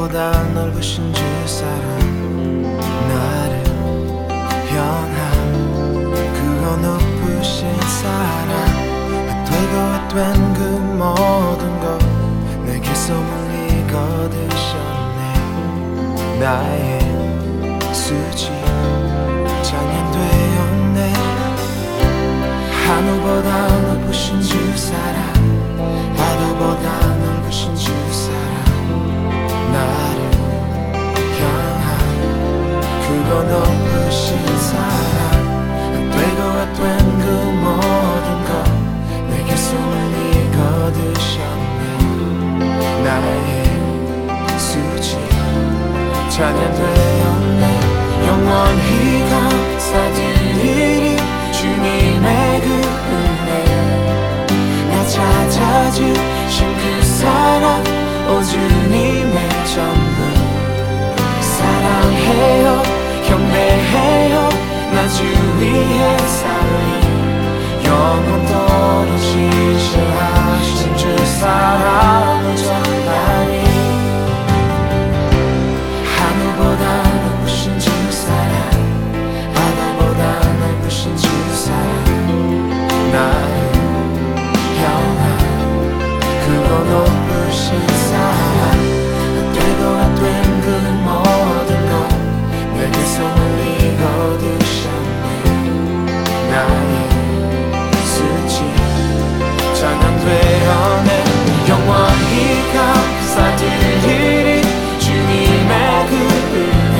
[0.00, 1.98] 하늘보다 넓으신 주 사랑.
[3.08, 3.64] 나를
[4.70, 5.20] 향한
[6.32, 8.50] 그거 높으신 사랑?
[9.44, 9.74] 되고
[10.08, 10.18] 된
[10.54, 10.60] 그
[10.96, 11.84] 모든 것
[12.64, 15.20] 내게서 멀리 거두셨네.
[16.40, 16.89] 나의
[46.40, 47.64] 찬양되었네.
[48.26, 51.16] 영원히 감사드리리
[51.52, 52.66] 주님의 그
[53.12, 53.50] 은혜
[54.90, 57.84] 나 찾아주신 그 사랑
[58.30, 59.36] 오 주님의
[59.74, 60.18] 전부.
[61.42, 62.66] 사랑해요
[63.26, 64.34] 경배해요
[64.94, 65.22] 나 주
[65.60, 68.69] 위에 살리 영원토록
[103.70, 104.62] 감사드리리
[104.98, 106.12] 주님의 그
[106.54, 106.98] 은혜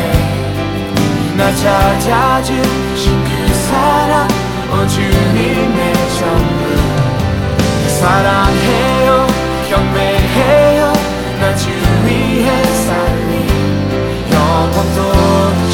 [1.36, 4.28] 나 찾아주신 그 사랑
[4.72, 6.60] 오 주님의 전부.
[8.00, 9.26] 사랑해요
[9.69, 10.92] 경배해요
[11.41, 13.30] 나 주 위에 살리
[14.32, 15.70] 영원토록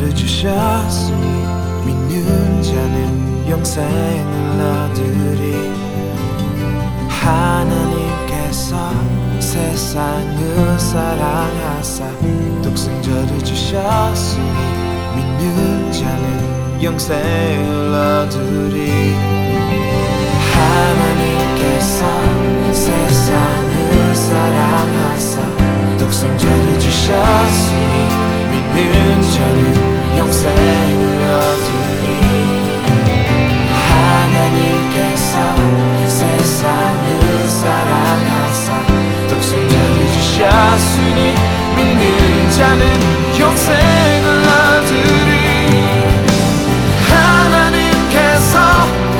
[0.00, 1.44] 독생자를 주셨으니
[1.84, 5.70] 믿는 자는 영생을 얻으리
[7.08, 8.76] 하나님께서
[9.38, 12.06] 세상을 사랑하사
[12.62, 14.42] 독생자를 주셨으니
[15.16, 19.14] 믿는 자는 영생을 얻으리
[20.54, 22.06] 하나님께서
[22.72, 25.42] 세상을 사랑하사
[25.98, 27.99] 독생자를 주셨으니
[28.74, 31.02] 믿는 자는 영생을
[31.34, 32.06] 얻으리
[33.88, 35.32] 하나님께서
[36.06, 38.86] 세상을 사랑하사
[39.28, 41.34] 독생자를 주셨으니
[41.76, 42.82] 믿는 자는
[43.38, 45.30] 영생을 얻으리
[47.10, 48.54] 하나님께서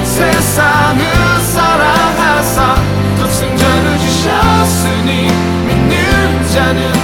[0.05, 1.03] 세상을
[1.41, 2.75] 사랑하사
[3.19, 5.11] 독생자를 주셨으니
[5.67, 7.00] 믿는 자는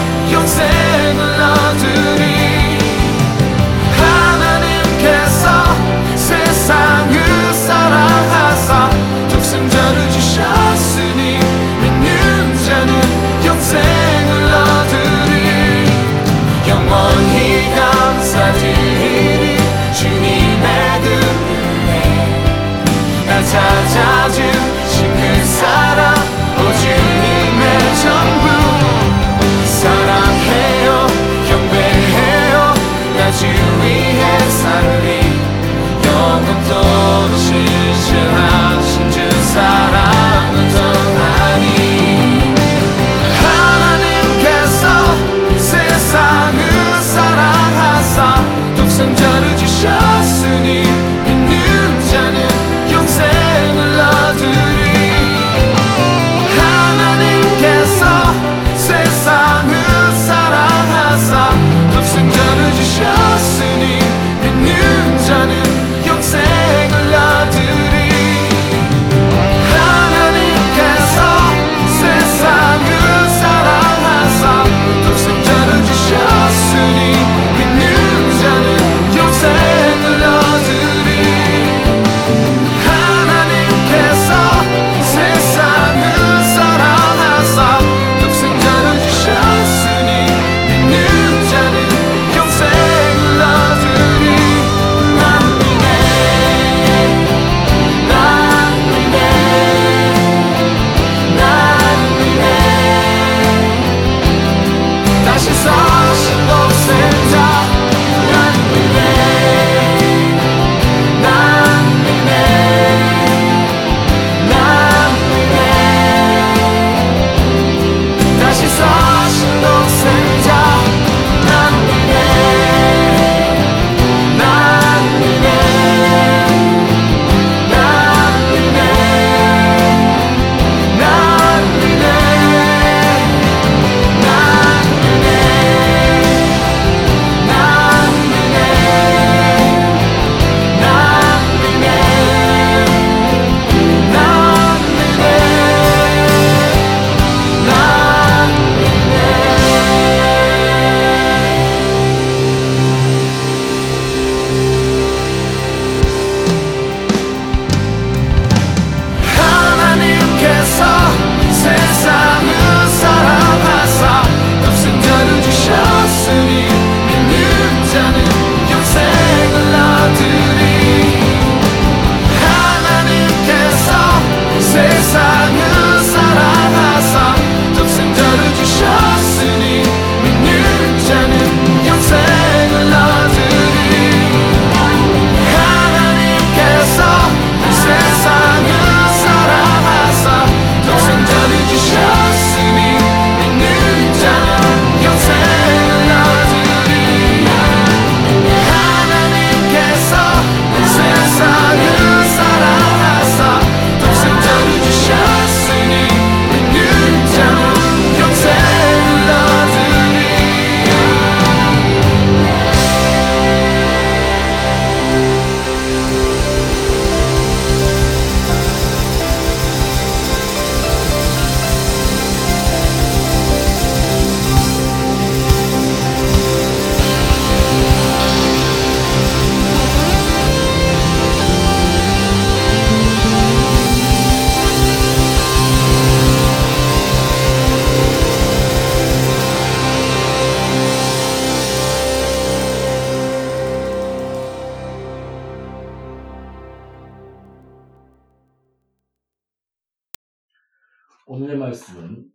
[251.37, 252.33] 오늘의 말씀은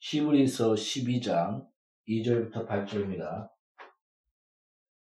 [0.00, 1.68] 히브리서 12장
[2.08, 3.48] 2절부터 8절입니다.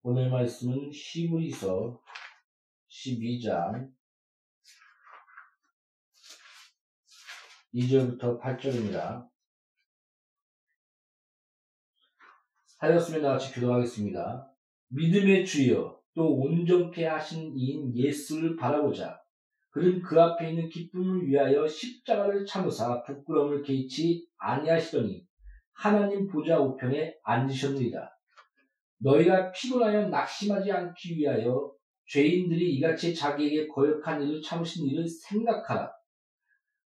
[0.02, 2.00] 오늘 말씀은 히브리서
[2.88, 3.90] 12장
[7.74, 9.28] 2절부터 8절입니다.
[12.78, 14.48] 하였으면 나같이 기도하겠습니다.
[14.90, 19.23] 믿음의 주여 또 온전케 하신 이인 예수를 바라보자.
[19.74, 25.26] 그는 그 앞에 있는 기쁨을 위하여 십자가를 참으사 부끄러움을 개의치 아니하시더니
[25.72, 28.08] 하나님 보좌 우편에 앉으셨느니라.
[28.98, 31.72] 너희가 피곤하여 낙심하지 않기 위하여
[32.06, 35.90] 죄인들이 이같이 자기에게 거역한 일을 참으신 일을 생각하라.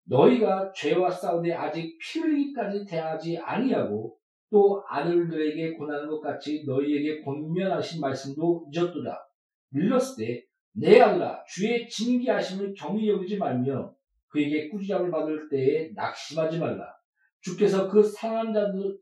[0.05, 4.17] 너희가 죄와 싸우되 아직 피 흘리기까지 대하지 아니하고
[4.49, 9.27] 또 아들들에게 권하는 것 같이 너희에게 권면하신 말씀도 잊었도다.
[9.71, 10.46] 밀렀을 때
[10.79, 13.91] 내 아들아 주의 징계하심을 경히 여기지 말며
[14.27, 16.93] 그에게 꾸지람을 받을 때에 낙심하지 말라.
[17.41, 18.53] 주께서 그 상한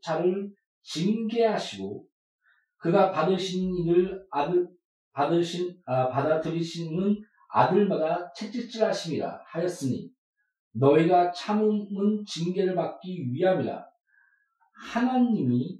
[0.02, 0.50] 자를
[0.82, 2.06] 징계하시고
[2.78, 4.68] 그가 받으신 일을 아들
[5.12, 10.10] 받으신 아, 받아들이시는 아들마다 채찍질하심이라 하였으니
[10.72, 13.84] 너희가 참음은 징계를 받기 위함이라
[14.92, 15.78] 하나님이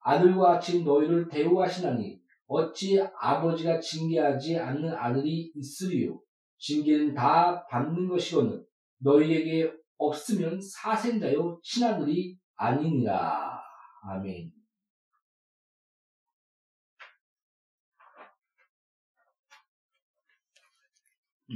[0.00, 2.20] 아들과 같이 너희를 대우하시나니
[2.52, 6.20] 어찌 아버지가 징계하지 않는 아들이 있으리요
[6.58, 8.66] 징계는 다 받는 것이거늘
[8.98, 13.60] 너희에게 없으면 사생자요 친아들이 아니니라
[14.02, 14.52] 아멘.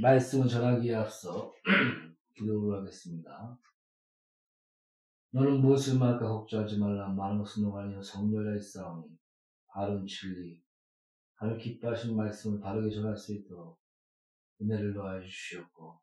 [0.01, 1.53] 말씀을 전하기에 앞서
[2.35, 3.57] 기도를 하겠습니다.
[5.31, 7.07] 너는 무엇을 말까 걱정하지 말라.
[7.07, 9.07] 아니여 성결하여 싸우니
[9.67, 10.64] 바른 진리
[11.35, 13.79] 하늘 기뻐하신 말씀을 바르게 전할 수 있도록
[14.61, 15.99] 은혜를 더하여 주시옵고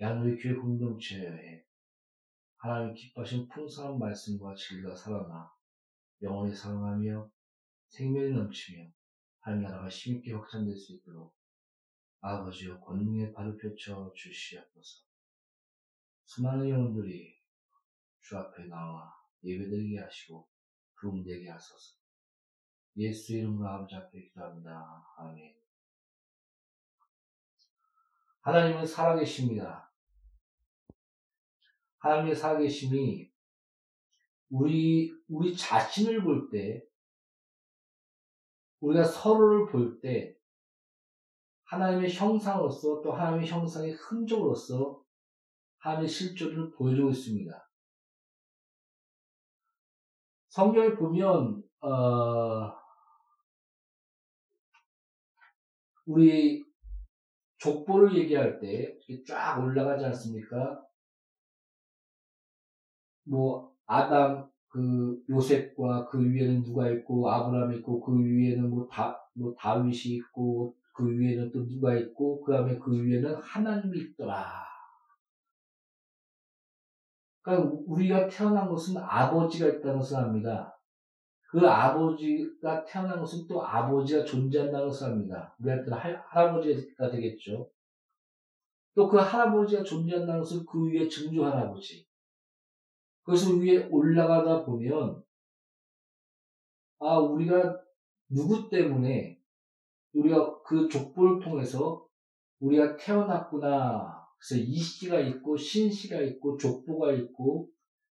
[0.00, 1.64] 양우리 교회 공동체에
[2.56, 5.50] 하나님 기뻐하신 풍성한 말씀과 진리가 살아나
[6.22, 7.30] 영원히 사랑하며
[7.88, 8.90] 생명이 넘치며
[9.40, 11.36] 하나님 나라가 힘있게 확산될 수 있도록
[12.20, 15.04] 아버지여 권능의 발을 펼쳐 주시옵소서.
[16.24, 17.36] 수많은 영혼들이
[18.22, 20.48] 주 앞에 나와 예배드리게 하시고
[20.96, 22.05] 부흥되게 하소서.
[22.96, 25.04] 예수 이름으로 아버지 앞에 기도합니다.
[25.18, 25.54] 아멘.
[28.40, 29.92] 하나님은 살아계십니다.
[31.98, 33.30] 하나님의 살아계심이
[34.48, 36.82] 우리, 우리 자신을 볼 때,
[38.80, 40.36] 우리가 서로를 볼 때,
[41.64, 45.02] 하나님의 형상으로서 또 하나님의 형상의 흔적으로서
[45.78, 47.70] 하나님의 실존을 보여주고 있습니다.
[50.48, 52.85] 성경을 보면 어,
[56.06, 56.64] 우리
[57.58, 58.96] 족보를 얘기할 때
[59.26, 60.82] 쫙 올라가지 않습니까?
[63.24, 70.76] 뭐 아담 그 요셉과 그 위에는 누가 있고 아브라함이 있고 그 위에는 뭐다뭐 다윗이 있고
[70.92, 74.64] 그 위에는 또 누가 있고 그 다음에 그 위에는 하나님이 있더라.
[77.42, 80.75] 그러니까 우리가 태어난 것은 아버지가 있다는 것을 압니다.
[81.48, 85.54] 그 아버지가 태어난 것은 또 아버지가 존재한다는 것을 압니다.
[85.60, 87.70] 우리한테는 할, 할아버지가 되겠죠.
[88.94, 92.06] 또 그 할아버지가 존재한다는 것은 그 위에 증조 할아버지.
[93.22, 95.22] 그래서 위에 올라가다 보면,
[96.98, 97.78] 아, 우리가
[98.28, 99.38] 누구 때문에
[100.14, 102.06] 우리가 그 족보를 통해서
[102.60, 104.26] 우리가 태어났구나.
[104.38, 107.68] 그래서 이씨가 있고 신씨가 있고 족보가 있고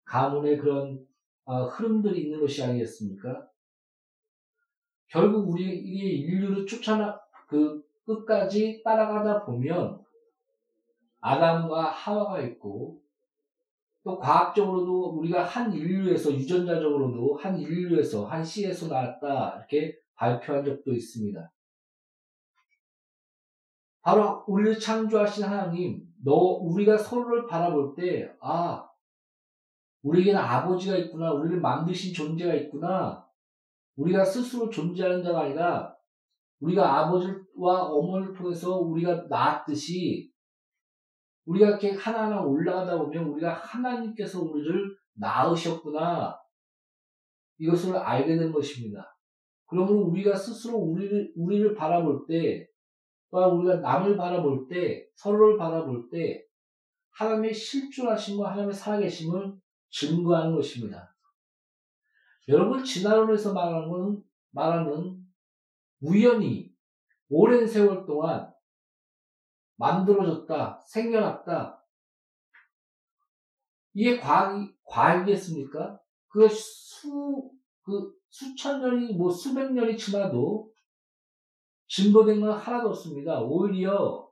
[0.05, 1.12] 가문의 그런 어,
[1.45, 3.47] 흐름들이 있는 것이 아니겠습니까?
[5.07, 10.01] 결국 우리 이 인류를 쫓아나 그 끝까지 따라가다 보면
[11.19, 13.01] 아담과 하와가 있고
[14.03, 21.51] 또 과학적으로도 우리가 한 인류에서 유전자적으로도 한 인류에서 한 씨에서 나왔다 이렇게 발표한 적도 있습니다.
[24.01, 28.89] 바로 우리를 창조하신 하나님, 너 우리가 서로를 바라볼 때, 아,
[30.03, 33.25] 우리에게는 아버지가 있구나, 우리를 만드신 존재가 있구나.
[33.95, 35.95] 우리가 스스로 존재하는 자가 아니라
[36.59, 40.31] 우리가 아버지와 어머니를 통해서 우리가 낳았듯이
[41.45, 46.39] 우리가 이렇게 하나하나 올라가다 보면 우리가 하나님께서 우리를 낳으셨구나.
[47.57, 49.15] 이것을 알게 된 것입니다.
[49.67, 52.67] 그러면 우리가 스스로 우리를, 우리를 바라볼 때,
[53.29, 56.43] 또한 우리가 남을 바라볼 때, 서로를 바라볼 때,
[57.11, 59.53] 하나님의 실존하심과 하나님의 살아계심을
[59.93, 61.15] 증거하는 것입니다.
[62.47, 65.23] 여러분, 진화론에서 말하는 건, 말하는
[66.01, 66.73] 우연히
[67.29, 68.51] 오랜 세월 동안
[69.77, 71.83] 만들어졌다, 생겨났다,
[73.93, 75.99] 이게 과학이, 과학이겠습니까?
[76.27, 77.51] 그 수,
[77.83, 80.71] 그 수천 년이, 뭐 수백 년이 지나도
[81.87, 83.39] 증거된 건 하나도 없습니다.
[83.39, 84.27] 오히려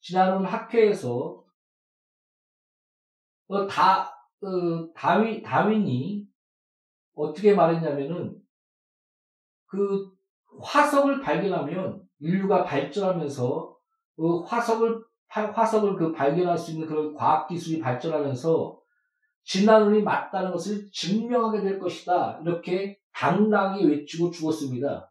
[0.00, 1.44] 지난번 학회에서
[3.46, 4.13] 어, 다,
[4.44, 6.26] 어, 다윈, 다윈이
[7.14, 8.36] 어떻게 말했냐면은
[9.66, 10.10] 그
[10.60, 13.76] 화석을 발견하면 인류가 발전하면서
[14.16, 18.80] 그 화석을 파- 화석을 그 발견할 수 있는 그런 과학 기술이 발전하면서
[19.44, 22.40] 진화론이 맞다는 것을 증명하게 될 것이다.
[22.42, 25.10] 이렇게 당당히 외치고 죽었습니다.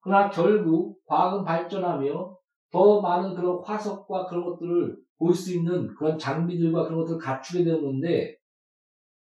[0.00, 2.36] 그러나 결국 과학은 발전하며
[2.70, 8.36] 더 많은 그런 화석과 그런 것들을 볼 수 있는 그런 장비들과 그런 것들을 갖추게 되었는데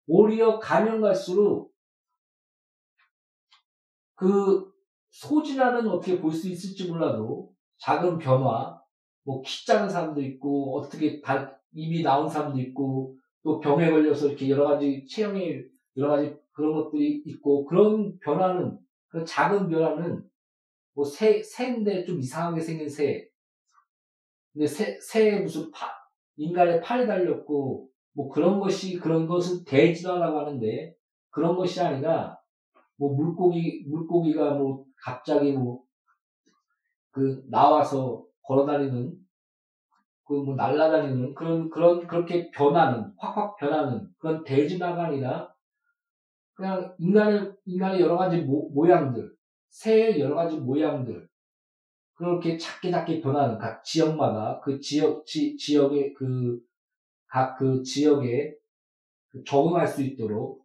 [0.06, 1.72] 오히려 가면 갈수록
[4.16, 4.72] 그
[5.10, 8.80] 소진화는 어떻게 볼 수 있을지 몰라도 작은 변화,
[9.24, 14.48] 뭐 키 작은 사람도 있고 어떻게 다 입이 나온 사람도 있고 또 병에 걸려서 이렇게
[14.48, 15.62] 여러 가지 체형에
[15.96, 20.28] 여러 가지 그런 것들이 있고 그런 변화는 그런 작은 변화는
[20.94, 23.28] 뭐 새, 새인데 좀 이상하게 생긴 새.
[24.54, 25.88] 근데 새, 새에 무슨 파,
[26.36, 30.94] 인간의 팔이 달렸고 뭐 그런 것이 그런 것은 대진화라고 하는데
[31.30, 32.38] 그런 것이 아니라
[32.96, 35.84] 뭐 물고기 물고기가 뭐 갑자기 뭐
[37.14, 39.16] 그 나와서 걸어다니는
[40.24, 45.54] 그 뭐 날아다니는 그런 그런 그렇게 변하는 확확 변하는 그런 대진화가 아니라
[46.54, 49.32] 그냥 인간의 인간의 여러 가지 모, 모양들
[49.68, 51.28] 새의 여러 가지 모양들
[52.14, 56.60] 그렇게 작게 작게 변하는 각 지역마다 그 지역 지, 지역의 그
[57.34, 58.56] 각 그 지역에
[59.30, 60.64] 그 적응할 수 있도록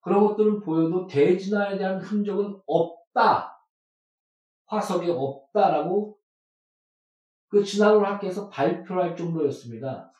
[0.00, 3.56] 그런 것들은 보여도 대진화에 대한 흔적은 없다.
[4.66, 6.18] 화석이 없다라고
[7.48, 10.12] 그 진화론 학회에서 발표를 할 정도였습니다.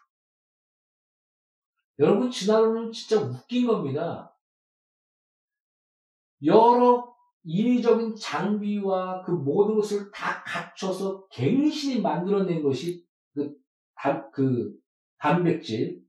[1.98, 4.32] 여러분 진화론은 진짜 웃긴 겁니다.
[6.44, 7.13] 여러
[7.44, 13.54] 인위적인 장비와 그 모든 것을 다 갖춰서 갱신이 만들어낸 것이 그,
[13.94, 14.74] 단, 그
[15.18, 16.02] 단백질.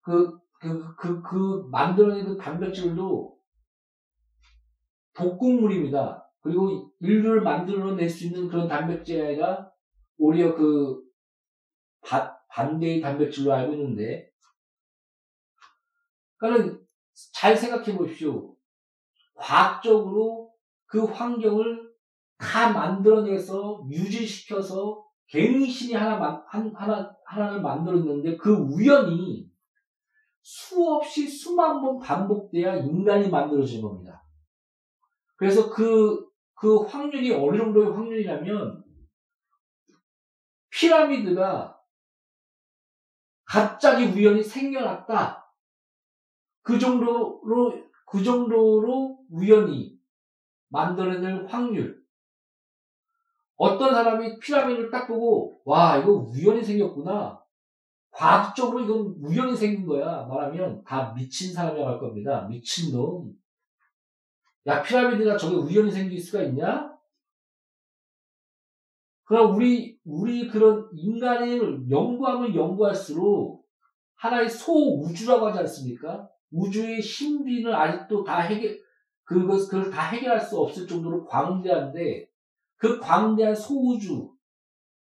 [0.00, 3.38] 그, 그, 그, 그 만들어낸 그 단백질도
[5.14, 6.26] 독극물입니다.
[6.40, 9.70] 그리고 인류를 만들어낼 수 있는 그런 단백질이 아니라
[10.16, 11.02] 오히려 그
[12.00, 14.30] 바, 반대의 단백질로 알고 있는데
[16.38, 16.78] 그러니까
[17.34, 18.49] 잘 생각해 보십시오.
[19.40, 20.52] 과학적으로
[20.86, 21.90] 그 환경을
[22.36, 29.48] 다 만들어내서 유지시켜서 갱신이 하나, 만- 한, 하나, 하나를 만들었는데 그 우연이
[30.42, 34.22] 수없이 수만 번 반복돼야 인간이 만들어진 겁니다.
[35.36, 38.84] 그래서 그, 그 확률이 어느 정도의 확률이냐면
[40.70, 41.78] 피라미드가
[43.44, 45.40] 갑자기 우연히 생겨났다.
[46.62, 49.96] 그 정도로, 그 정도로 우연히
[50.68, 52.02] 만들어낼 확률.
[53.54, 57.40] 어떤 사람이 피라미드를 딱 보고, 와, 이거 우연히 생겼구나.
[58.10, 60.24] 과학적으로 이건 우연히 생긴 거야.
[60.24, 62.48] 말하면 다 미친 사람이라고 할 겁니다.
[62.48, 63.32] 미친놈.
[64.66, 66.90] 야, 피라미드가 저게 우연히 생길 수가 있냐?
[69.22, 73.64] 그럼 우리, 우리 그런 인간을 연구하면 연구할수록
[74.16, 76.28] 하나의 소우주라고 하지 않습니까?
[76.50, 78.80] 우주의 신비는 아직도 다 해결,
[79.24, 82.28] 그것, 그걸 다 해결할 수 없을 정도로 광대한데,
[82.76, 84.32] 그 광대한 소우주,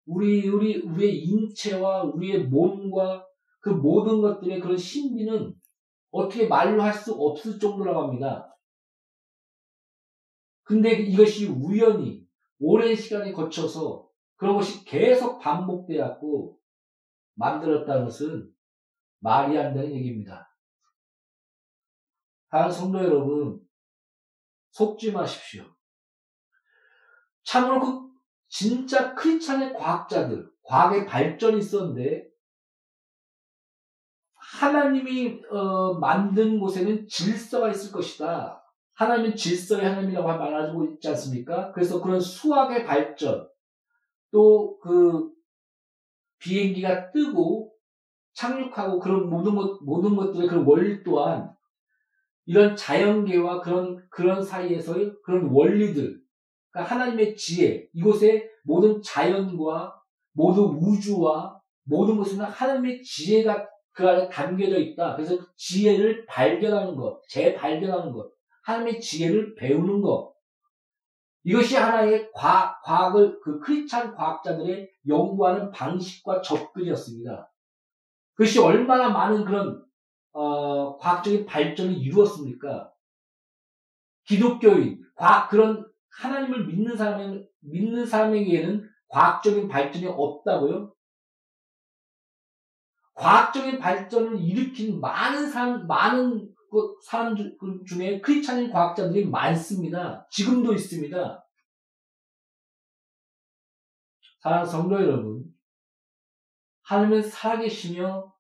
[0.06, 3.25] 우리, 우리, 우리의 인체와 우리의 몸과
[3.60, 5.54] 그 모든 것들의 그런 신비는
[6.12, 8.56] 어떻게 말로 할 수 없을 정도라고 합니다.
[10.63, 12.25] 근데 이것이 우연히
[12.60, 16.58] 오랜 시간이 거쳐서 그런 것이 계속 반복되었고
[17.36, 18.50] 만들었다는 것은
[19.20, 20.55] 말이 안 되는 얘기입니다.
[22.55, 23.59] 다른 성도 여러분,
[24.72, 25.65] 속지 마십시오.
[27.44, 28.13] 참으로 그
[28.48, 32.29] 진짜 크리스찬의 과학자들, 과학의 발전이 있었는데
[34.35, 38.63] 하나님이 어, 만든 곳에는 질서가 있을 것이다.
[38.94, 41.74] 하나님은 질서의 하나님이라고 말하고 있지 않습니까?
[41.74, 43.50] 그래서 그런 수학의 발전,
[44.31, 45.29] 또 그
[46.39, 47.74] 비행기가 뜨고
[48.31, 51.54] 착륙하고 그런 모든 것, 모든 것들의 그런 원리 또한
[52.46, 56.20] 이런 자연계와 그런, 그런 사이에서의 그런 원리들,
[56.70, 59.96] 그러니까 하나님의 지혜, 이곳에 모든 자연과
[60.34, 65.16] 모든 우주와 모든 것은 하나님의 지혜가 그 안에 담겨져 있다.
[65.16, 68.29] 그래서 그 지혜를 발견하는 것, 재발견하는 것,
[68.64, 70.34] 하나님의 지혜를 배우는 것.
[71.44, 77.51] 이것이 하나의 과학, 과학을, 그 크리스찬 과학자들의 연구하는 방식과 접근이었습니다.
[78.34, 79.85] 그것이 얼마나 많은 그런
[80.36, 82.92] 어, 과학적인 발전을 이루었습니까?
[84.26, 90.94] 기독교인, 과학 그런 하나님을 믿는 사람 믿는 사람에게는 과학적인 발전이 없다고요?
[93.14, 100.28] 과학적인 발전을 일으킨 많은 사람, 많은 그 사람 중- 그 중에 크리스찬인 과학자들이 많습니다.
[100.30, 101.48] 지금도 있습니다.
[104.40, 105.46] 사랑하는 성도 여러분,
[106.82, 108.35] 하나님은 살아계시며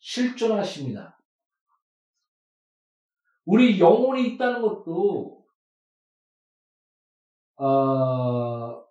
[0.00, 1.18] 실존하십니다.
[3.44, 5.44] 우리 영혼이 있다는 것도
[7.56, 8.84] 어,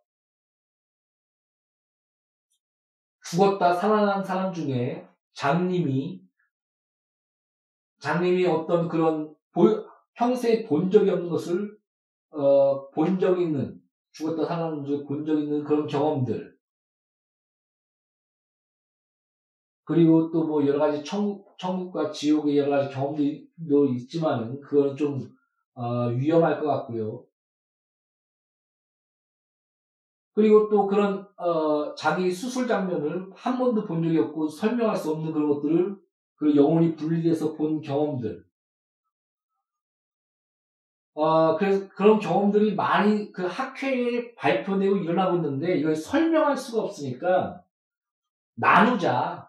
[3.23, 6.21] 죽었다 살아난 사람 중에 장님이
[7.99, 11.77] 장님이 어떤 그런 보- 평소에 본 적이 없는 것을
[12.31, 16.58] 어, 본 적이 있는 죽었다 살아난 중에 본 적이 있는 그런 경험들
[19.89, 25.19] 그리고 또 뭐 여러 가지 천국, 천국과 지옥의 여러 가지 경험도 있지만은 그건 좀
[25.73, 27.25] 어, 위험할 것 같고요.
[30.35, 35.33] 그리고 또 그런 어, 자기 수술 장면을 한 번도 본 적이 없고 설명할 수 없는
[35.33, 35.97] 그런 것들을
[36.35, 38.45] 그 영혼이 분리돼서 본 경험들.
[41.15, 47.63] 어, 그래서 그런 경험들이 많이 그 학회에 발표되고 일어나고 있는데 이걸 설명할 수가 없으니까
[48.53, 49.48] 나누자.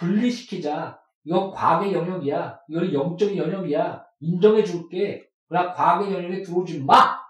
[0.00, 0.98] 분리시키자.
[1.24, 2.60] 이건 과학의 영역이야.
[2.68, 4.04] 이건 영적인 영역이야.
[4.20, 5.28] 인정해 줄게.
[5.46, 7.20] 그러나 과학의 영역에 들어오지 마!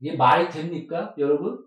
[0.00, 1.66] 이게 말이 됩니까, 여러분?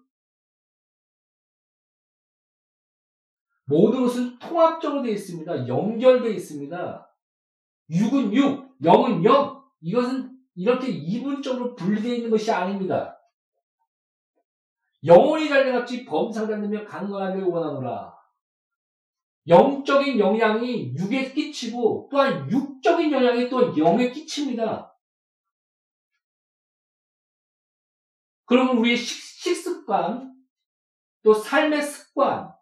[3.66, 5.68] 모든 것은 통합적으로 되어 있습니다.
[5.68, 7.14] 연결되어 있습니다.
[7.90, 9.64] 6은 6, 0은 0.
[9.82, 13.20] 이것은 이렇게 이분적으로 분리되어 있는 것이 아닙니다.
[15.06, 18.17] 영혼이 달려같이 범상장되며 강건하게 원하노라.
[19.48, 24.94] 영적인 영향이 6에 끼치고 또한 육적인 영향이 또 0에 끼칩니다.
[28.46, 30.34] 그러면 우리의 식, 식습관,
[31.22, 32.54] 또 삶의 습관,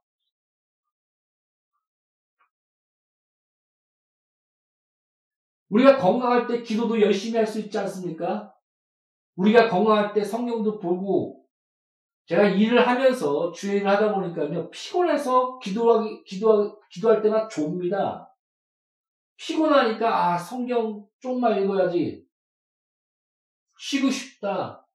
[5.69, 8.53] 우리가 건강할 때 기도도 열심히 할 수 있지 않습니까?
[9.35, 11.44] 우리가 건강할 때 성경도 보고,
[12.25, 18.31] 제가 일을 하면서 주의 일을 하다 보니까요, 피곤해서 기도하기, 기도, 기도할 때나 좁니다.
[19.37, 22.25] 피곤하니까, 아, 성경 좀만 읽어야지.
[23.77, 24.87] 쉬고 싶다.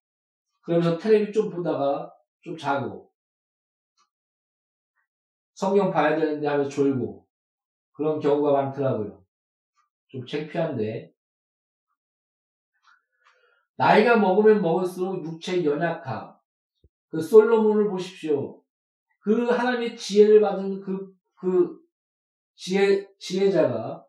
[0.63, 3.13] 그러면서 텔레비 좀 보다가 좀 자고.
[5.55, 7.27] 성경 봐야 되는데 하면서 졸고.
[7.93, 9.23] 그런 경우가 많더라고요.
[10.09, 11.13] 좀 창피한데.
[13.77, 16.40] 나이가 먹으면 먹을수록 육체의 연약함.
[17.11, 18.63] 그 솔로몬을 보십시오.
[19.21, 21.79] 그 하나님의 지혜를 받은 그, 그
[22.55, 24.05] 지혜, 지혜자가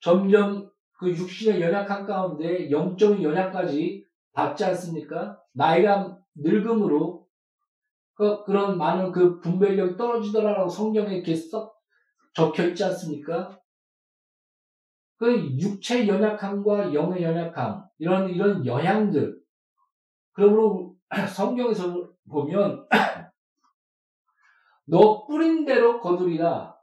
[0.00, 5.40] 점점 그 육신의 연약함 가운데 영적인 연약까지 받지 않습니까?
[5.52, 7.26] 나이가 늙음으로
[8.14, 11.72] 그, 그런 많은 그 분별력이 떨어지더라라고 성경에 이렇게 써
[12.34, 13.60] 적혀 있지 않습니까?
[15.18, 19.38] 그 육체 연약함과 영의 연약함 이런 이런 영향들
[20.38, 20.94] 그러므로
[21.34, 22.86] 성경에서 보면
[24.86, 26.76] 너 뿌린 대로 거두리라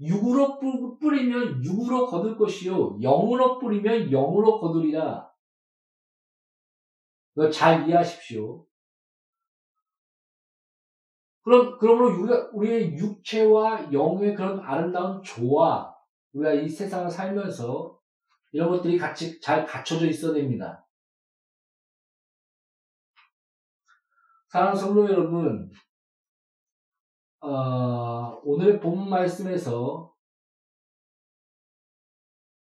[0.00, 5.30] 육으로 뿌- 뿌리면 육으로 거둘 것이요 영으로 뿌리면 영으로 거두리라
[7.52, 8.66] 잘 이해하십시오.
[11.42, 15.94] 그럼 그러므로 우리의 육체와 영의 그런 아름다운 조화
[16.32, 18.00] 우리가 이 세상을 살면서
[18.50, 20.85] 이런 것들이 같이 잘 갖춰져 있어야 됩니다.
[24.56, 25.70] 사랑하는 성도 여러분,
[27.40, 30.14] 어, 오늘의 본 말씀에서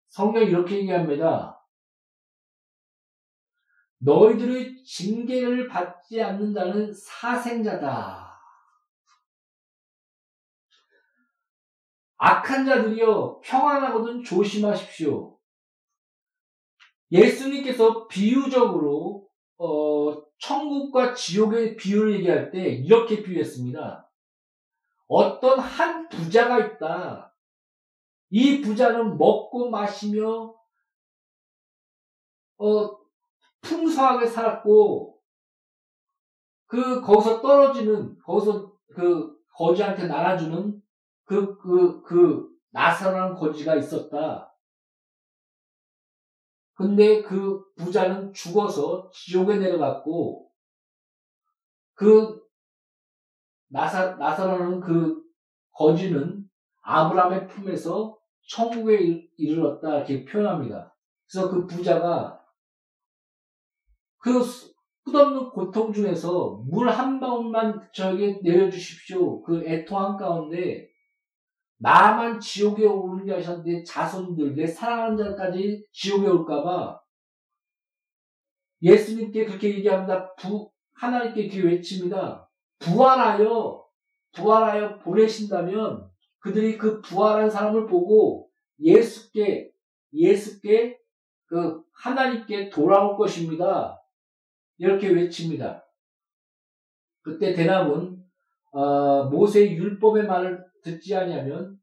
[0.09, 1.59] 성경이 이렇게 얘기합니다.
[3.97, 8.39] 너희들의 징계를 받지 않는다는 사생자다.
[12.19, 15.39] 악한 자들이여 평안하거든 조심하십시오.
[17.11, 24.11] 예수님께서 비유적으로 어, 천국과 지옥의 비유를 얘기할 때 이렇게 비유했습니다.
[25.07, 27.35] 어떤 한 부자가 있다.
[28.31, 30.55] 이 부자는 먹고 마시며
[32.59, 33.01] 어,
[33.61, 35.19] 풍성하게 살았고
[36.67, 40.81] 그 거기서 떨어지는 거기서 그 거지한테 날아주는
[41.25, 44.50] 그그 그 나사라는 거지가 있었다.
[46.81, 50.51] 근데 그 부자는 죽어서 지옥에 내려갔고
[51.93, 52.41] 그
[53.69, 55.23] 나사, 나사로는 그
[55.73, 56.43] 거지는
[56.81, 58.17] 아브라함의 품에서
[58.49, 60.97] 천국에 이- 이르렀다 이렇게 표현합니다.
[61.31, 62.41] 그래서 그 부자가
[64.17, 64.73] 그 수-
[65.05, 69.43] 끝없는 고통 중에서 물 한 방울만 저에게 내려주십시오.
[69.43, 70.90] 그 애통한 가운데
[71.83, 77.01] 나만 지옥에 오르게 하셨는데 자손들, 내 사랑하는 자까지 지옥에 올까봐
[78.83, 80.35] 예수님께 그렇게 얘기합니다.
[80.35, 82.49] 부, 하나님께 이렇게 외칩니다.
[82.79, 83.87] 부활하여,
[84.33, 89.71] 부활하여 보내신다면 그들이 그 부활한 사람을 보고 예수께,
[90.13, 90.99] 예수께
[91.47, 93.99] 그 하나님께 돌아올 것입니다.
[94.79, 95.87] 이렇게 외칩니다.
[97.23, 98.20] 그때 대남은
[98.73, 101.77] 어, 모세의 율법의 말을 듣지 아니하면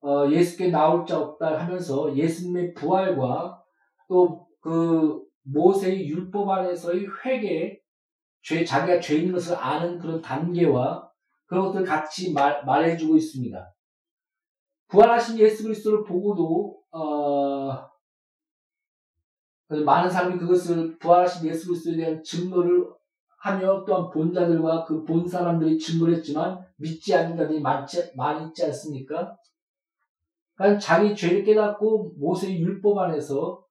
[0.00, 3.62] 어, 예수께 나올 자 없다 하면서 예수님의 부활과
[4.08, 7.78] 또 그 모세의 율법 안에서의 회개,
[8.42, 11.10] 죄, 자기가 죄인 것을 아는 그런 단계와
[11.46, 13.74] 그런 것들 같이 말, 말해주고 있습니다.
[14.88, 17.90] 부활하신 예수 그리스도를 보고도 어,
[19.84, 22.86] 많은 사람이 그것을 부활하신 예수 그리스도에 대한 증거를
[23.42, 28.64] 하며 또한 본 자들과 그 본 사람들이 증거를 했지만 믿지 않는 자들이 많지, 많이 있지
[28.66, 29.36] 않습니까?
[30.54, 33.64] 그러니까 자기 죄를 깨닫고 모세의 율법 안에서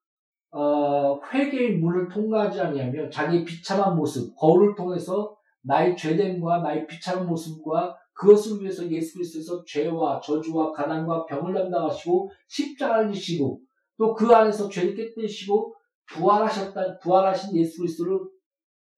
[0.53, 7.95] 어, 회개의 문을 통과하지 아니하며 자기 비참한 모습, 거울을 통해서 나의 죄됨과 나의 비참한 모습과
[8.13, 13.61] 그것을 위해서 예수 그리스도에서 죄와 저주와 가난과 병을 담당하시고 십자가를 지시고
[13.97, 15.73] 또 그 안에서 죄를 깨뜨리시고
[16.09, 18.19] 부활하셨다, 부활하신 예수 그리스도를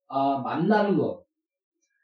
[0.08, 1.24] 아, 만나는 것.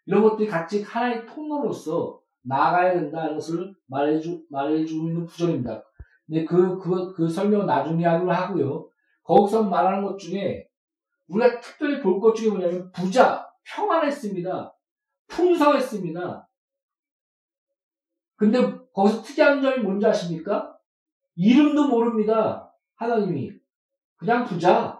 [0.05, 5.83] 이런 것들이 같이 하나의 통로로서 나아가야 된다는 것을 말해주, 말해주고 있는 구절입니다.
[6.25, 8.89] 근데 그, 그, 그 설명은 나중에 하기로 하고요.
[9.23, 10.67] 거기서 말하는 것 중에
[11.27, 14.75] 우리가 특별히 볼 것 중에 뭐냐면 부자, 평안했습니다.
[15.27, 16.49] 풍성했습니다.
[18.35, 18.59] 근데
[18.93, 20.75] 거기서 특이한 점이 뭔지 아십니까?
[21.35, 22.73] 이름도 모릅니다.
[22.95, 23.51] 하나님이.
[24.17, 24.99] 그냥 부자.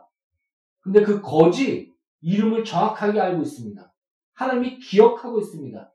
[0.81, 1.88] 근데 그 거지
[2.21, 3.93] 이름을 정확하게 알고 있습니다.
[4.34, 5.93] 하나님이 기억하고 있습니다.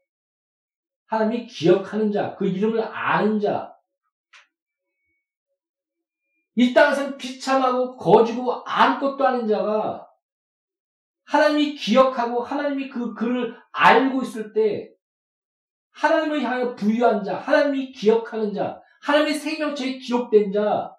[1.06, 3.74] 하나님이 기억하는 자, 그 이름을 아는 자.
[6.56, 10.08] 이 땅에서는 비참하고 거지고 아무것도 아닌 자가
[11.24, 14.92] 하나님이 기억하고 하나님이 그 글을 알고 있을 때
[15.90, 20.94] 하나님을 향해 부유한 자, 하나님이 기억하는 자, 하나님의 생명체에 기록된 자,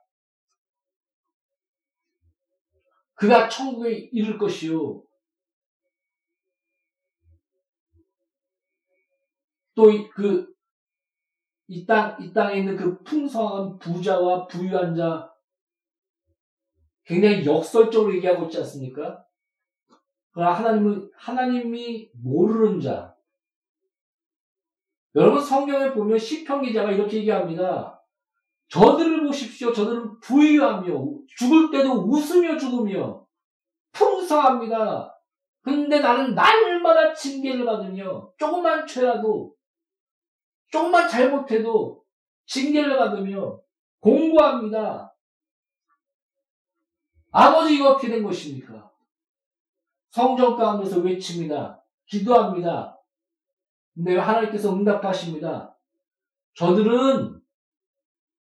[3.15, 5.01] 그가 천국에 이를 것이요.
[9.75, 9.83] 또
[10.13, 10.55] 그
[11.67, 15.31] 이 땅, 이 땅에 있는 그 풍성한 부자와 부유한 자,
[17.03, 19.23] 굉장히 역설적으로 얘기하고 있지 않습니까?
[20.31, 23.15] 그러나 하나님은, 하나님이 모르는 자.
[25.15, 28.03] 여러분 성경에 보면 시편 기자가 이렇게 얘기합니다.
[28.67, 29.71] 저들을 보십시오.
[29.71, 33.25] 저들은 부유하며 죽을 때도 웃으며 죽으며
[33.93, 35.15] 풍성합니다.
[35.61, 39.54] 근데 나는 날마다 징계를 받으며 조금만 죄라도
[40.75, 42.03] 조금만 잘못해도
[42.47, 43.61] 징계를 받으며
[44.01, 45.15] 공부합니다.
[47.31, 48.91] 아버지 이거 어떻게 된 것입니까?
[50.09, 51.81] 성전 가운데서 외칩니다.
[52.07, 53.01] 기도합니다.
[53.93, 55.77] 근데 하나님께서 응답하십니다.
[56.55, 57.41] 저들은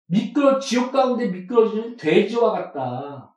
[0.06, 3.36] 미끄러, 지옥 가운데 미끄러지는 돼지와 같다.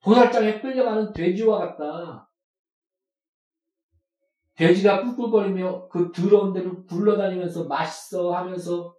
[0.00, 2.29] 도살장에 끌려가는 돼지와 같다.
[4.60, 8.94] 돼지가 꿀꿀거리며 그 더러운 데를 굴러다니면서 맛있어 하면서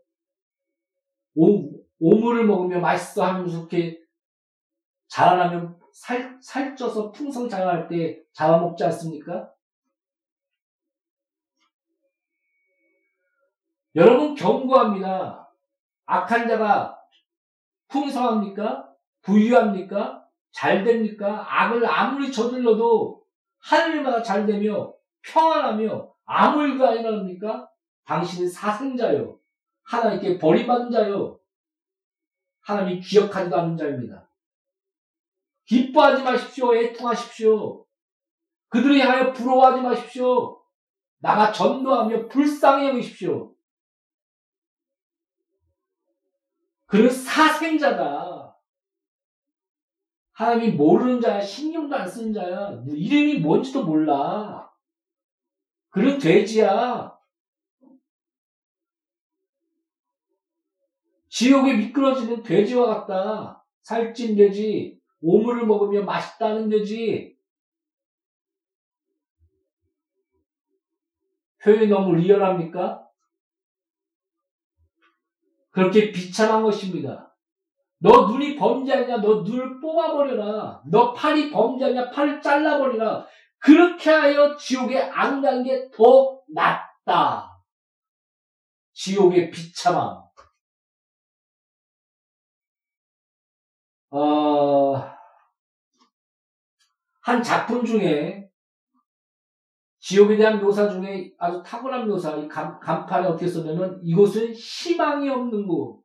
[1.35, 4.01] 오, 오물을 먹으며 맛있어 하면서 이렇게
[5.07, 9.53] 자라나면 살, 살쪄서 풍성 자랄 때 잡아먹지 않습니까?
[13.93, 15.47] 여러분 경고합니다.
[16.05, 16.97] 악한 자가
[17.87, 18.89] 풍성합니까?
[19.21, 20.25] 부유합니까?
[20.53, 21.45] 잘 됩니까?
[21.47, 23.23] 악을 아무리 저질러도
[23.59, 24.91] 하늘마다 잘 되며
[25.23, 27.69] 평안하며 아무 일도 안 일어납니까?
[28.05, 29.39] 당신은 사생자요.
[29.83, 31.39] 하나님께 버림받은 자요.
[32.61, 34.29] 하나님이 기억하지도 않는 자입니다.
[35.65, 36.75] 기뻐하지 마십시오.
[36.75, 37.85] 애통하십시오.
[38.69, 40.61] 그들을 향하여 부러워하지 마십시오.
[41.19, 43.53] 나가 전도하며 불쌍히 여기십시오.
[46.87, 48.57] 그는 사생자다.
[50.33, 54.70] 하나님이 모르는 자야, 신경도 안 쓰는 자야, 뭐 이름이 뭔지도 몰라.
[55.91, 57.15] 그는 돼지야.
[61.29, 63.65] 지옥에 미끄러지는 돼지와 같다.
[63.83, 67.37] 살찐 돼지, 오물을 먹으며 맛있다는 돼지.
[71.61, 73.07] 표현이 너무 리얼합니까?
[75.71, 77.35] 그렇게 비참한 것입니다.
[77.99, 79.21] 너 눈이 범죄하냐?
[79.21, 80.81] 너 눈을 뽑아버려라.
[80.89, 82.09] 너 팔이 범죄하냐?
[82.09, 83.25] 팔을 잘라버리라.
[83.61, 87.63] 그렇게 하여 지옥에 안 가는 게더 낫다.
[88.93, 90.23] 지옥의 비참함.
[94.09, 94.95] 어,
[97.21, 98.49] 한 작품 중에
[99.99, 105.67] 지옥에 대한 묘사 중에 아주 탁월한 묘사, 이 간, 간판에 어떻게 썼냐면 이곳은 희망이 없는
[105.67, 106.03] 곳.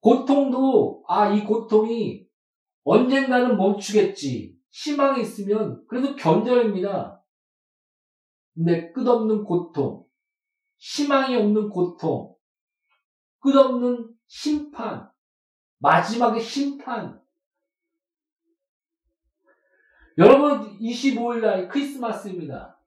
[0.00, 2.26] 고통도, 아, 이 고통이
[2.84, 4.55] 언젠가는 멈추겠지.
[4.76, 7.22] 희망이 있으면 그래도 견뎌냅니다.
[8.54, 10.04] 근데 끝없는 고통,
[10.76, 12.34] 희망이 없는 고통,
[13.40, 15.10] 끝없는 심판,
[15.78, 17.20] 마지막의 심판.
[20.18, 22.78] 여러분, 25일 날 크리스마스입니다.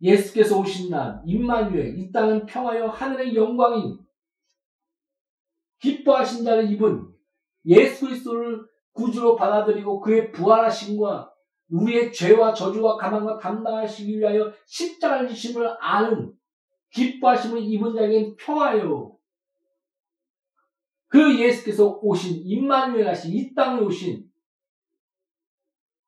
[0.00, 3.98] 예수께서 오신 날, 임마누엘, 이 땅은 평화여 하늘의 영광인
[5.78, 7.14] 기뻐하신 자는 이분
[7.66, 11.30] 예수 그리스도를 구주로 받아들이고 그의 부활하심과
[11.68, 16.32] 우리의 죄와 저주와 가난과 감당하시기 위하여 십자가를 지심을 아는
[16.90, 19.16] 기뻐하심을 입은 자에겐 평화요.
[21.08, 24.24] 그 예수께서 오신 임마누엘 하신 이 땅에 오신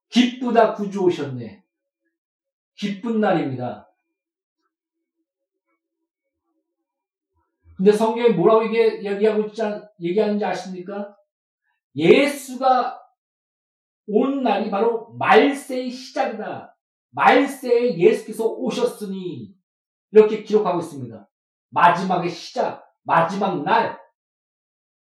[0.08, 1.64] 기쁘다 구주 오셨네.
[2.74, 3.88] 기쁜 날입니다.
[7.76, 11.16] 근데 성경에 뭐라고 얘기, 얘기하고 있지, 않- 얘기하는지 아십니까?
[11.96, 13.02] 예수가
[14.08, 16.76] 온 날이 바로 말세의 시작이다.
[17.10, 19.56] 말세에 예수께서 오셨으니
[20.12, 21.28] 이렇게 기록하고 있습니다.
[21.70, 23.98] 마지막의 시작, 마지막 날,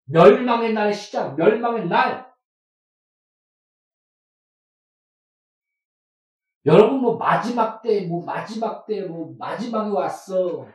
[0.04, 2.28] 멸망의 날의 시작, 멸망의 날.
[6.64, 10.66] 여러분 뭐 마지막 때, 뭐 마지막 때, 뭐 마지막에 왔어.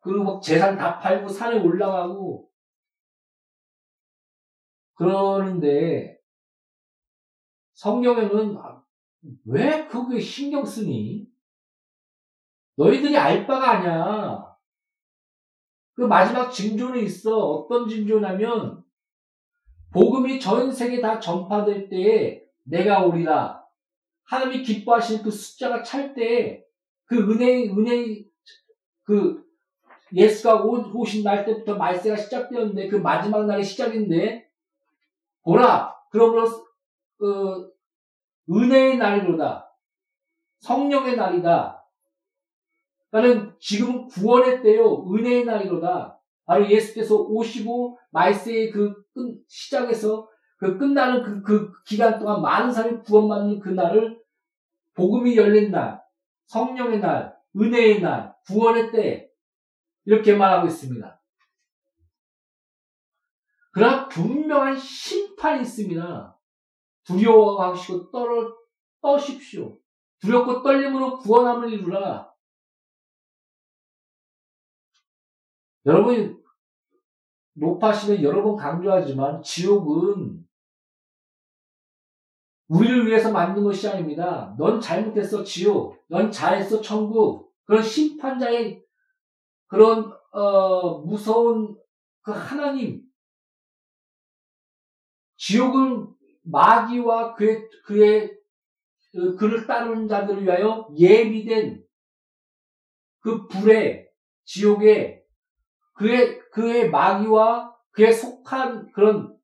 [0.00, 2.51] 그리고 막 재산 다 팔고 산에 올라가고
[4.94, 6.18] 그러는데
[7.74, 8.82] 성경에는 아,
[9.46, 11.26] 왜 그게 신경 쓰니?
[12.76, 14.56] 너희들이 알 바가 아니야.
[15.94, 17.36] 그 마지막 징조는 있어.
[17.36, 18.82] 어떤 징조냐면
[19.92, 23.62] 복음이 전 세계 다 전파될 때에 내가 오리라.
[24.24, 26.64] 하나님이 기뻐하시는 그 숫자가 찰 때에
[27.04, 28.24] 그 은혜, 은혜,
[29.02, 29.44] 그
[30.14, 34.41] 예수가 오- 오신 날 때부터 말세가 시작되었는데 그 마지막 날이 시작인데
[35.42, 36.46] 보라 그러므로
[37.18, 37.72] 그
[38.50, 39.68] 은혜의 날이로다.
[40.60, 41.84] 성령의 날이다.
[43.10, 46.18] 나는 지금 구원의 때요 은혜의 날이로다.
[46.44, 53.02] 바로 예수께서 오시고 말세의 그 끝, 시작에서 그 끝나는 그, 그 기간 동안 많은 사람이
[53.02, 54.20] 구원받는 그 날을
[54.94, 56.00] 복음이 열린 날
[56.46, 59.30] 성령의 날 은혜의 날 구원의 때
[60.04, 61.21] 이렇게 말하고 있습니다.
[63.72, 66.38] 그러나 분명한 심판이 있습니다.
[67.04, 68.54] 두려워하시고 떨어,
[69.00, 69.78] 떠십시오.
[70.20, 72.30] 두렵고 떨림으로 구원함을 이루라.
[75.86, 76.40] 여러분,
[77.54, 80.46] 높아시면 여러 번 강조하지만 지옥은
[82.68, 84.54] 우리를 위해서 만든 것이 아닙니다.
[84.58, 86.02] 넌 잘못했어, 지옥.
[86.08, 87.52] 넌 잘했어, 천국.
[87.64, 88.84] 그런 심판자의
[89.66, 91.76] 그런 어, 무서운
[92.22, 93.01] 그 하나님
[95.44, 96.06] 지옥은
[96.44, 98.30] 마귀와 그의 그의
[99.10, 101.84] 그 그를 따르는 자들을 위하여 예비된
[103.18, 104.08] 그 불에
[104.44, 105.24] 지옥에
[105.94, 109.36] 그의 그의 마귀와 그의 속한 그런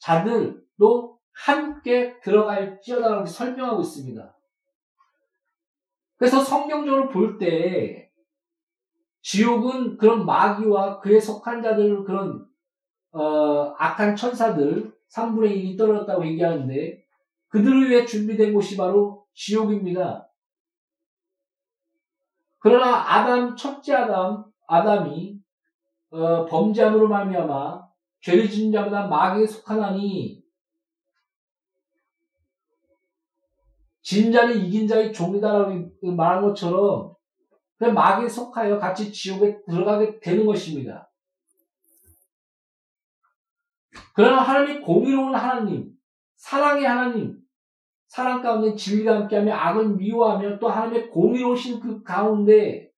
[0.00, 4.36] 자들도 함께 들어갈지어다라고 설명하고 있습니다.
[6.18, 8.12] 그래서 성경적으로 볼 때
[9.22, 12.46] 지옥은 그런 마귀와 그에 속한 자들, 그런,
[13.12, 17.04] 어, 악한 천사들, 3분의 1이 떨어졌다고 얘기하는데,
[17.48, 20.28] 그들을 위해 준비된 곳이 바로 지옥입니다.
[22.58, 25.40] 그러나 아담, 첫째 아담, 아담이,
[26.10, 27.88] 어, 범죄함으로 말미암아
[28.20, 30.42] 죄를 지은 자보다 마귀에 속하나니,
[34.02, 37.14] 진 자는 이긴 자의 종이다라고 말한 것처럼,
[37.76, 41.08] 그 마귀에 속하여 같이 지옥에 들어가게 되는 것입니다.
[44.18, 45.92] 그러나 하나님이 공의로운 하나님,
[46.34, 47.40] 사랑의 하나님,
[48.08, 52.90] 사랑 가운데 진리가 함께하며 악을 미워하며 또 하나님의 공의로우신 그 가운데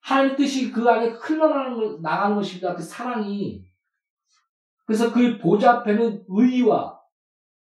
[0.00, 2.74] 하나님 뜻이 그 안에 흘러나가는 나가는 것입니다.
[2.74, 3.66] 그 사랑이.
[4.86, 6.98] 그래서 그 보좌 앞에는 의와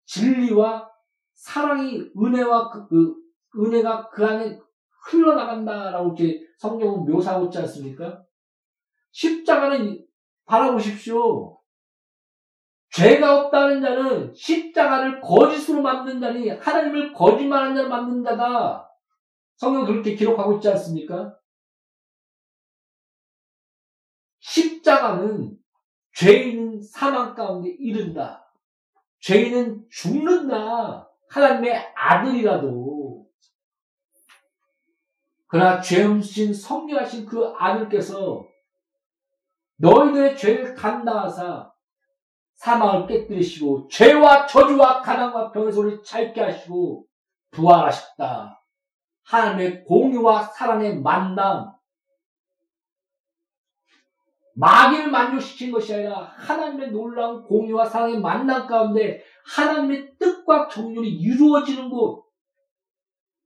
[0.04, 0.88] 진리와
[1.34, 3.16] 사랑이 은혜와 그, 그
[3.58, 4.60] 은혜가 그 안에
[5.08, 8.22] 흘러나간다라고 이렇게 성경은 묘사하고 있지 않습니까?
[9.10, 10.05] 십자가는
[10.46, 11.60] 바라보십시오.
[12.90, 18.90] 죄가 없다는 자는 십자가를 거짓으로 만든 자니 하나님을 거짓말하는 자를 만든 자다.
[19.56, 21.36] 성경 그렇게 기록하고 있지 않습니까?
[24.38, 25.58] 십자가는
[26.14, 28.50] 죄인 사망 가운데 이른다.
[29.20, 31.10] 죄인은 죽는다.
[31.28, 33.26] 하나님의 아들이라도.
[35.48, 38.46] 그러나 죄 없으신 성령하신 그 아들께서
[39.76, 41.70] 너희들의 죄를 감당하사
[42.54, 47.06] 사망을 깨뜨리시고 죄와 저주와 가난과 병의 소리를 짧게 하시고
[47.50, 48.62] 부활하셨다.
[49.24, 51.72] 하나님의 공유와 사랑의 만남,
[54.54, 62.24] 마귀를 만족시킨 것이 아니라 하나님의 놀라운 공유와 사랑의 만남 가운데 하나님의 뜻과 정률이 이루어지는 곳,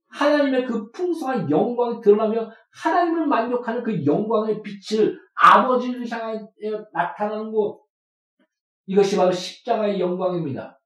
[0.07, 6.47] 하나님의 그 풍성한 영광이 드러나며 하나님을 만족하는 그 영광의 빛을 아버지를 향하여
[6.93, 7.85] 나타나는 곳,
[8.85, 10.79] 이것이 바로 십자가의 영광입니다.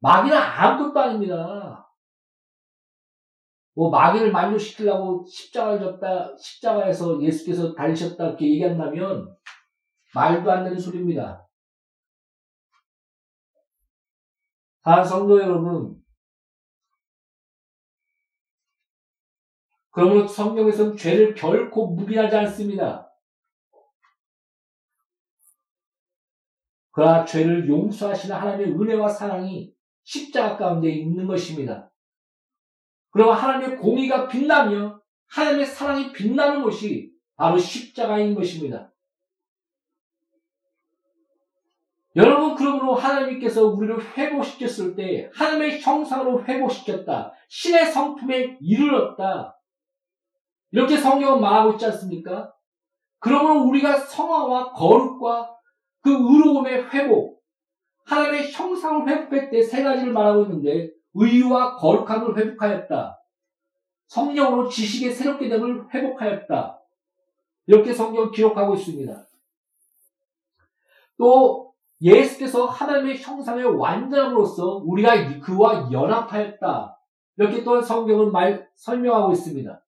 [0.00, 1.88] 마귀는 아무것도 아닙니다.
[3.74, 9.34] 뭐 마귀를 만족시키려고 십자가를 졌다, 십자가에서 예수께서 달리셨다 이렇게 얘기한다면
[10.14, 11.48] 말도 안 되는 소리입니다.
[14.82, 16.01] 다 성도 여러분,
[19.92, 23.10] 그러므로 성경에서는 죄를 결코 묵인하지 않습니다.
[26.90, 29.72] 그러나 죄를 용서하시는 하나님의 은혜와 사랑이
[30.02, 31.90] 십자가 가운데 있는 것입니다.
[33.10, 38.90] 그리고 하나님의 공의가 빛나며 하나님의 사랑이 빛나는 것이 바로 십자가인 것입니다.
[42.16, 47.32] 여러분, 그러므로 하나님께서 우리를 회복시켰을 때 하나님의 형상으로 회복시켰다.
[47.48, 49.58] 신의 성품에 이르렀다.
[50.72, 52.52] 이렇게 성경은 말하고 있지 않습니까?
[53.18, 55.54] 그러므로 우리가 성화와 거룩과
[56.02, 57.40] 그 의로움의 회복,
[58.06, 63.18] 하나님의 형상을 회복할 때 세 가지를 말하고 있는데 의와 거룩함을 회복하였다.
[64.08, 66.80] 성령으로 지식의 새롭게 됨을 회복하였다.
[67.66, 69.26] 이렇게 성경 기록하고 있습니다.
[71.18, 76.98] 또 예수께서 하나님의 형상의 완전함으로써 우리가 그와 연합하였다.
[77.36, 79.82] 이렇게 또한 성경은 말 설명하고 있습니다.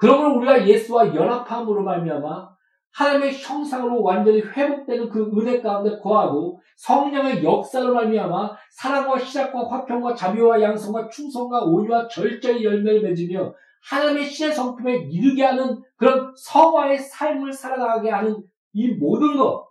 [0.00, 2.50] 그러므로 우리가 예수와 연합함으로 말미암아
[2.92, 10.62] 하나님의 형상으로 완전히 회복되는 그 은혜 가운데 거하고 성령의 역사로 말미암아 사랑과 희락과 화평과 자비와
[10.62, 13.52] 양성과 충성과 온유와 절제의 열매를 맺으며
[13.90, 18.42] 하나님의 신의 성품에 이르게 하는 그런 성화의 삶을 살아가게 하는
[18.72, 19.68] 이 모든 것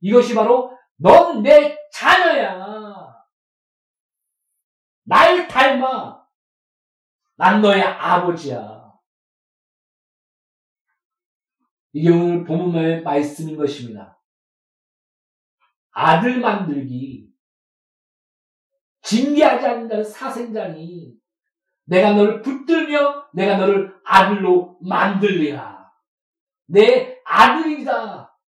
[0.00, 3.14] 이것이 바로 넌 내 자녀야.
[5.04, 6.22] 날 닮아.
[7.36, 8.81] 난 너의 아버지야
[11.92, 14.18] 이게 오늘 본문의 말씀인 것입니다.
[15.90, 17.30] 아들 만들기,
[19.02, 21.14] 징계하지 않는다는 사생자니
[21.84, 25.92] 내가 너를 붙들며 내가 너를 아들로 만들리라.
[26.66, 28.38] 내 아들이다.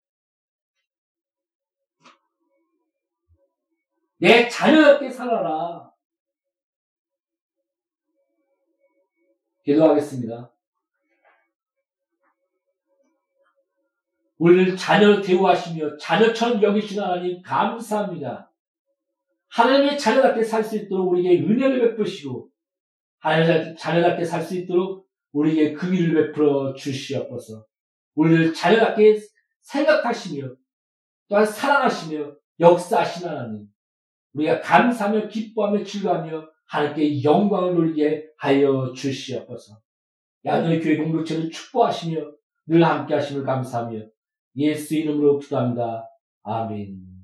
[4.18, 5.92] 내 자녀답게 살아라.
[9.64, 10.53] 기도하겠습니다.
[14.44, 18.52] 우리를 자녀 대우하시며 자녀처럼 여기시는 하나님 감사합니다.
[19.48, 22.50] 하나님의 자녀답게 살 수 있도록 우리에게 은혜를 베푸시고
[23.20, 27.64] 하나님의 자녀답게 살 수 있도록 우리에게 그 일을 베풀어 주시옵소서.
[28.16, 29.18] 우리를 자녀답게
[29.62, 30.54] 생각하시며
[31.30, 33.66] 또한 사랑하시며 역사하시는 하나님
[34.34, 39.80] 우리가 감사하며 기뻐하며 즐거하며 하나님께 영광을 돌리게 하여 주시옵소서.
[40.44, 42.30] 야노의 교회 공동체를 축복하시며
[42.66, 44.12] 늘 함께 하심을 감사하며
[44.56, 46.08] 예수 이름으로 기도합니다.
[46.44, 47.14] 아멘.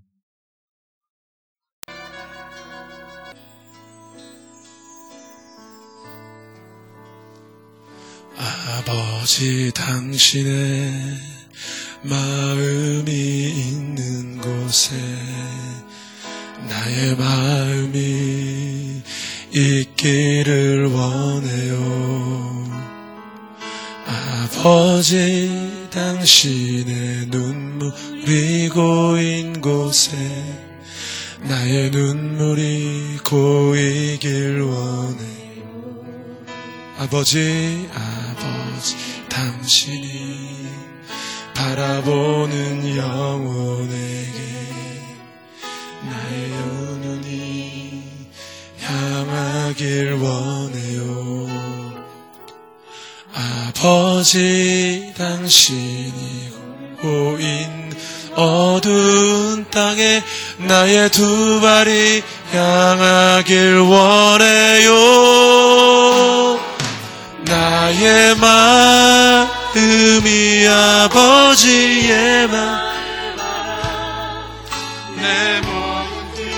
[8.81, 10.93] 아버지 당신의
[12.03, 14.97] 마음이 있는 곳에
[16.69, 19.03] 나의 마음이
[19.53, 21.81] 있기를 원해요.
[24.07, 25.51] 아버지
[25.91, 27.00] 당신의
[37.11, 38.97] 아버지 아버지
[39.29, 40.69] 당신이
[41.57, 44.31] 바라보는 영혼에게
[46.09, 46.51] 나의
[47.03, 48.05] 눈이
[48.81, 51.49] 향하길 원해요.
[53.35, 56.53] 아버지 당신이
[57.01, 57.91] 고인
[58.37, 60.23] 어두운 땅에
[60.59, 65.10] 나의 두 발이 향하길 원해요
[71.05, 72.91] 아버지의 마음.
[75.17, 76.53] 내 모든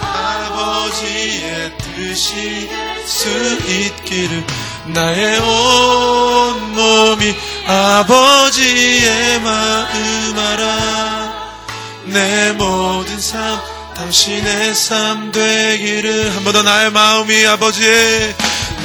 [0.00, 2.70] 아버지의 뜻이
[3.04, 3.28] 수
[3.68, 4.44] 있기를
[4.86, 7.34] 나의 온 몸이
[7.66, 11.48] 아버지의 마음 알아.
[12.04, 13.60] 내 모든 삶
[13.96, 18.34] 당신의 삶 되기를 한 번 더 나의 마음이 아버지의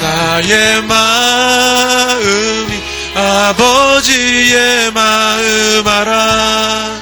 [0.01, 2.73] 나의 마음이
[3.15, 7.01] 아버지의 마음 알아.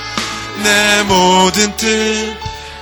[0.64, 2.36] 내 모든 뜻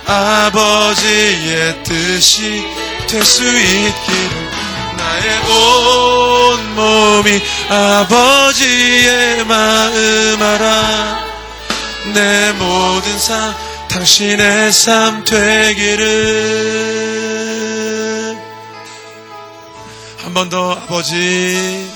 [0.06, 2.64] 아버지의 뜻이
[3.08, 4.50] 될 수 있기를.
[4.96, 11.20] 나의 온 몸이 아버지의 마음 알아.
[12.14, 13.54] 내 모든 삶
[13.88, 16.10] 당신의 삶 되기를.
[20.22, 21.90] 한 번 더 아버지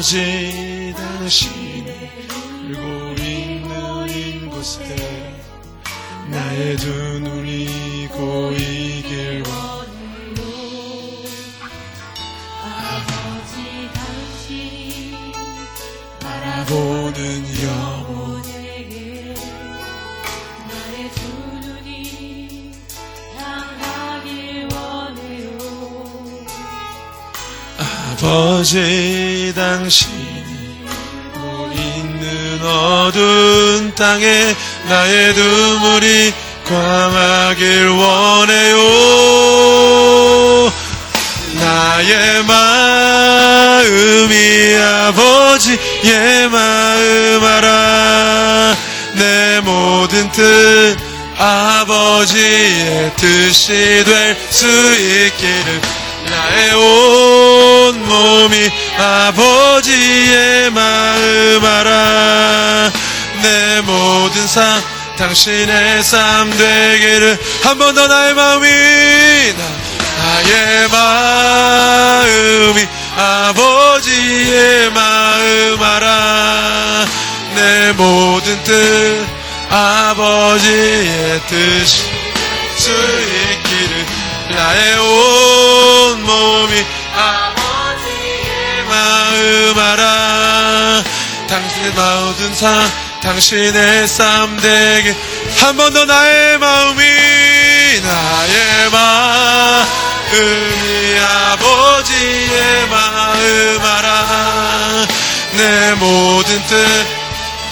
[0.00, 2.10] 아버지 당신의
[2.70, 4.82] 울고 있는 곳에
[6.30, 6.88] 나의 두
[7.20, 9.86] 눈이 고이길 원
[12.64, 15.32] 아버지 당신이
[16.18, 18.42] 바라보는 영혼.
[18.42, 19.34] 영혼에게
[20.66, 21.20] 나의 두
[21.68, 22.72] 눈이
[23.36, 25.58] 향하길 원해요
[27.76, 30.84] 아버지 당신이
[31.72, 34.54] 있는 어두운 땅에
[34.88, 36.32] 나의 눈물이
[36.68, 38.76] 광하길 원해요.
[41.54, 44.34] 나의 마음이
[44.76, 48.76] 아버지의 마음 알아.
[49.14, 50.96] 내 모든 뜻
[51.38, 55.80] 아버지의 뜻이 될 수 있기를.
[56.28, 58.70] 나의 온 몸이
[59.00, 62.92] 아버지의 마음 알아.
[63.42, 64.82] 내 모든 삶
[65.16, 68.68] 당신의 삶 되기를 한 번 더 나의 마음이
[70.18, 72.86] 나의 마음이
[73.16, 77.06] 아버지의 마음 알아.
[77.54, 79.26] 내 모든 뜻
[79.70, 82.02] 아버지의 뜻이
[82.76, 84.06] 수 있기를
[84.50, 86.84] 나의 온 몸이
[89.78, 91.02] 알아.
[91.48, 92.90] 당신의 모든 삶
[93.22, 95.14] 당신의 삶 되게
[95.60, 97.02] 한 번 더 나의 마음이
[98.02, 100.38] 나의 마음이
[101.18, 105.06] 아버지의 마음 알아.
[105.52, 107.06] 내 모든 뜻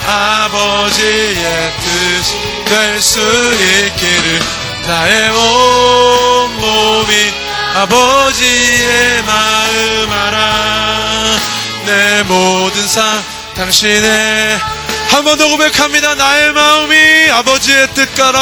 [0.07, 2.35] 아버지의 뜻이
[2.67, 4.41] 될 수 있기를.
[4.87, 7.33] 나의 온 몸이
[7.77, 10.78] 아버지의 마음 알아
[11.89, 13.25] 내 모든 삶
[13.57, 14.59] 당신의
[15.11, 16.15] 한 번 더 고백합니다.
[16.17, 18.39] 나의 마음이 아버지의 뜻 가라.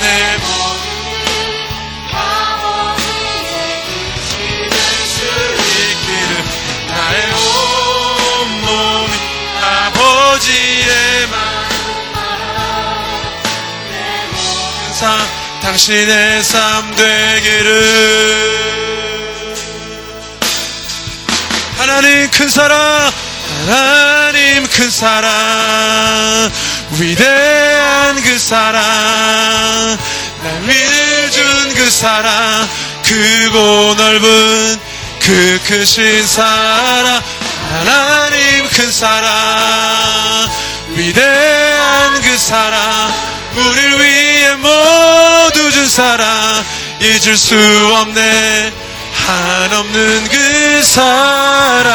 [0.00, 0.38] 내
[15.74, 18.54] 당신의 삶 되기를.
[21.78, 23.12] 하나님 큰 사랑
[23.66, 26.52] 하나님 큰 사랑
[26.92, 28.78] 위대한 그 사랑
[30.44, 32.68] 날 위를 준그 사랑
[33.02, 34.80] 크고 넓은
[35.18, 37.20] 그 크신 사랑
[37.72, 40.48] 하나님 큰 사랑
[40.94, 46.64] 위대한 그 사랑 우릴 위해 모두 준 사랑
[47.00, 47.54] 잊을 수
[48.00, 48.72] 없네.
[49.26, 51.94] 한없는 그 사랑을